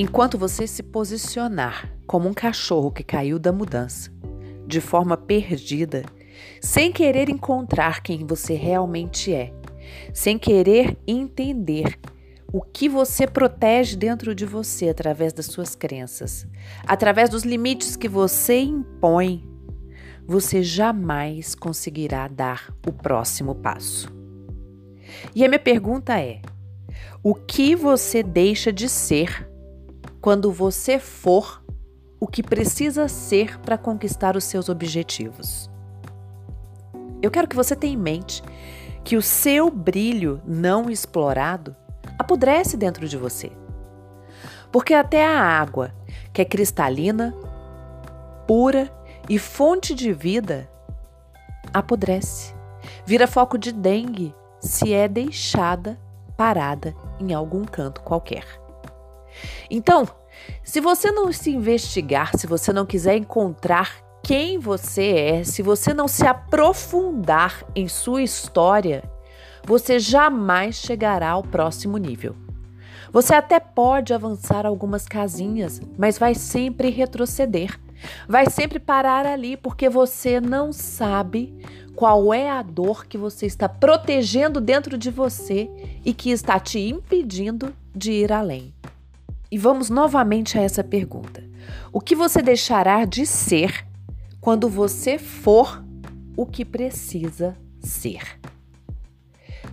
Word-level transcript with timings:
Enquanto 0.00 0.38
você 0.38 0.64
se 0.64 0.80
posicionar 0.80 1.92
como 2.06 2.28
um 2.28 2.32
cachorro 2.32 2.92
que 2.92 3.02
caiu 3.02 3.36
da 3.36 3.50
mudança, 3.50 4.12
de 4.64 4.80
forma 4.80 5.16
perdida, 5.16 6.04
sem 6.60 6.92
querer 6.92 7.28
encontrar 7.28 8.00
quem 8.00 8.24
você 8.24 8.54
realmente 8.54 9.34
é, 9.34 9.52
sem 10.14 10.38
querer 10.38 10.96
entender 11.04 11.98
o 12.52 12.62
que 12.62 12.88
você 12.88 13.26
protege 13.26 13.96
dentro 13.96 14.36
de 14.36 14.46
você 14.46 14.88
através 14.88 15.32
das 15.32 15.46
suas 15.46 15.74
crenças, 15.74 16.46
através 16.86 17.28
dos 17.28 17.42
limites 17.42 17.96
que 17.96 18.08
você 18.08 18.60
impõe, 18.60 19.44
você 20.24 20.62
jamais 20.62 21.56
conseguirá 21.56 22.28
dar 22.28 22.72
o 22.86 22.92
próximo 22.92 23.52
passo. 23.52 24.08
E 25.34 25.44
a 25.44 25.48
minha 25.48 25.58
pergunta 25.58 26.20
é: 26.20 26.40
o 27.20 27.34
que 27.34 27.74
você 27.74 28.22
deixa 28.22 28.72
de 28.72 28.88
ser 28.88 29.48
quando 30.20 30.52
você 30.52 30.98
for 30.98 31.62
o 32.20 32.26
que 32.26 32.42
precisa 32.42 33.08
ser 33.08 33.58
para 33.60 33.78
conquistar 33.78 34.36
os 34.36 34.44
seus 34.44 34.68
objetivos? 34.68 35.70
Eu 37.22 37.30
quero 37.30 37.48
que 37.48 37.56
você 37.56 37.74
tenha 37.76 37.94
em 37.94 37.96
mente 37.96 38.42
que 39.04 39.16
o 39.16 39.22
seu 39.22 39.70
brilho 39.70 40.40
não 40.44 40.90
explorado 40.90 41.74
apodrece 42.18 42.76
dentro 42.76 43.08
de 43.08 43.16
você. 43.16 43.52
Porque 44.70 44.92
até 44.92 45.24
a 45.24 45.40
água, 45.40 45.94
que 46.32 46.42
é 46.42 46.44
cristalina, 46.44 47.34
pura 48.46 48.90
e 49.28 49.38
fonte 49.38 49.94
de 49.94 50.12
vida, 50.12 50.68
apodrece. 51.72 52.54
Vira 53.06 53.26
foco 53.26 53.56
de 53.56 53.72
dengue 53.72 54.34
se 54.60 54.92
é 54.92 55.08
deixada 55.08 55.98
parada 56.36 56.94
em 57.18 57.32
algum 57.32 57.64
canto 57.64 58.02
qualquer. 58.02 58.67
Então, 59.70 60.08
se 60.62 60.80
você 60.80 61.10
não 61.10 61.32
se 61.32 61.50
investigar, 61.50 62.36
se 62.36 62.46
você 62.46 62.72
não 62.72 62.86
quiser 62.86 63.16
encontrar 63.16 63.96
quem 64.22 64.58
você 64.58 65.10
é, 65.10 65.44
se 65.44 65.62
você 65.62 65.94
não 65.94 66.08
se 66.08 66.26
aprofundar 66.26 67.64
em 67.74 67.88
sua 67.88 68.22
história, 68.22 69.02
você 69.64 69.98
jamais 69.98 70.76
chegará 70.76 71.30
ao 71.30 71.42
próximo 71.42 71.98
nível. 71.98 72.34
Você 73.12 73.34
até 73.34 73.58
pode 73.58 74.12
avançar 74.12 74.66
algumas 74.66 75.06
casinhas, 75.06 75.80
mas 75.96 76.18
vai 76.18 76.34
sempre 76.34 76.90
retroceder. 76.90 77.78
Vai 78.28 78.48
sempre 78.48 78.78
parar 78.78 79.26
ali 79.26 79.56
porque 79.56 79.88
você 79.88 80.40
não 80.40 80.72
sabe 80.72 81.54
qual 81.96 82.32
é 82.32 82.48
a 82.48 82.62
dor 82.62 83.06
que 83.06 83.18
você 83.18 83.46
está 83.46 83.68
protegendo 83.68 84.60
dentro 84.60 84.96
de 84.96 85.10
você 85.10 85.68
e 86.04 86.14
que 86.14 86.30
está 86.30 86.60
te 86.60 86.78
impedindo 86.78 87.74
de 87.94 88.12
ir 88.12 88.32
além. 88.32 88.72
E 89.50 89.56
vamos 89.56 89.88
novamente 89.88 90.58
a 90.58 90.62
essa 90.62 90.84
pergunta: 90.84 91.42
o 91.92 92.00
que 92.00 92.14
você 92.14 92.42
deixará 92.42 93.04
de 93.04 93.24
ser 93.26 93.86
quando 94.40 94.68
você 94.68 95.18
for 95.18 95.84
o 96.36 96.46
que 96.46 96.64
precisa 96.64 97.56
ser? 97.80 98.38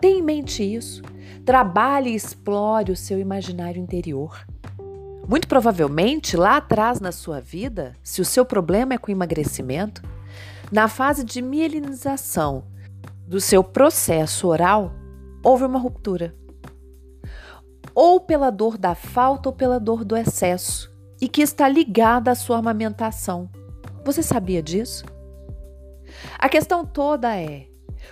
Tenha 0.00 0.18
em 0.18 0.22
mente 0.22 0.62
isso. 0.62 1.02
Trabalhe 1.44 2.10
e 2.10 2.14
explore 2.14 2.92
o 2.92 2.96
seu 2.96 3.18
imaginário 3.18 3.80
interior. 3.80 4.46
Muito 5.26 5.46
provavelmente, 5.46 6.36
lá 6.36 6.56
atrás 6.56 7.00
na 7.00 7.12
sua 7.12 7.40
vida, 7.40 7.94
se 8.02 8.20
o 8.20 8.24
seu 8.24 8.44
problema 8.44 8.94
é 8.94 8.98
com 8.98 9.10
emagrecimento, 9.10 10.02
na 10.72 10.88
fase 10.88 11.24
de 11.24 11.42
mielinização 11.42 12.64
do 13.26 13.40
seu 13.40 13.62
processo 13.62 14.48
oral, 14.48 14.92
houve 15.42 15.64
uma 15.64 15.78
ruptura. 15.78 16.34
Ou 18.00 18.20
pela 18.20 18.48
dor 18.48 18.78
da 18.78 18.94
falta 18.94 19.48
ou 19.48 19.52
pela 19.52 19.80
dor 19.80 20.04
do 20.04 20.16
excesso, 20.16 20.88
e 21.20 21.26
que 21.26 21.42
está 21.42 21.68
ligada 21.68 22.30
à 22.30 22.34
sua 22.36 22.58
amamentação. 22.58 23.50
Você 24.04 24.22
sabia 24.22 24.62
disso? 24.62 25.04
A 26.38 26.48
questão 26.48 26.86
toda 26.86 27.36
é: 27.36 27.66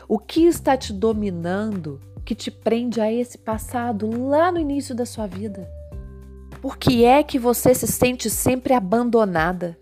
o 0.09 0.19
que 0.19 0.45
está 0.45 0.77
te 0.77 0.93
dominando 0.93 2.01
que 2.25 2.35
te 2.35 2.51
prende 2.51 3.01
a 3.01 3.13
esse 3.13 3.39
passado 3.39 4.11
lá 4.29 4.51
no 4.51 4.59
início 4.59 4.93
da 4.93 5.07
sua 5.07 5.29
vida? 5.29 5.71
Por 6.61 6.77
que 6.77 7.05
é 7.05 7.23
que 7.23 7.39
você 7.39 7.73
se 7.73 7.87
sente 7.87 8.29
sempre 8.29 8.75
abandonada? 8.75 9.79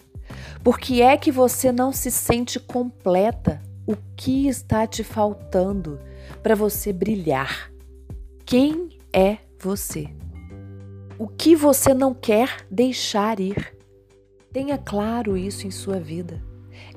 Por 0.62 0.78
que 0.78 1.00
é 1.00 1.16
que 1.16 1.32
você 1.32 1.72
não 1.72 1.92
se 1.92 2.10
sente 2.10 2.60
completa? 2.60 3.58
O 3.86 3.96
que 4.14 4.48
está 4.48 4.86
te 4.86 5.02
faltando 5.02 5.98
para 6.42 6.54
você 6.54 6.92
brilhar? 6.92 7.72
Quem 8.44 8.98
é 9.10 9.38
você? 9.64 10.08
O 11.18 11.26
que 11.26 11.56
você 11.56 11.94
não 11.94 12.12
quer 12.12 12.66
deixar 12.70 13.40
ir? 13.40 13.74
Tenha 14.52 14.76
claro 14.76 15.38
isso 15.38 15.66
em 15.66 15.70
sua 15.70 15.98
vida. 15.98 16.42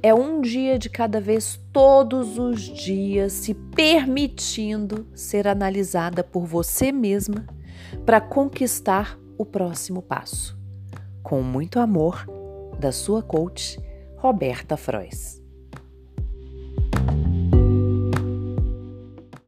É 0.04 0.14
um 0.14 0.42
dia 0.42 0.78
de 0.78 0.90
cada 0.90 1.22
vez, 1.22 1.60
todos 1.72 2.38
os 2.38 2.62
dias, 2.62 3.32
se 3.32 3.54
permitindo 3.54 5.08
ser 5.16 5.48
analisada 5.48 6.24
por 6.24 6.46
você 6.46 6.92
mesma 6.92 7.48
para 8.06 8.20
conquistar 8.20 9.18
o 9.38 9.46
próximo 9.46 10.02
passo. 10.02 10.58
Com 11.24 11.42
muito 11.42 11.80
amor, 11.80 12.26
da 12.80 12.92
sua 12.92 13.24
coach, 13.24 13.80
Roberta 14.18 14.76
Frois. 14.76 15.37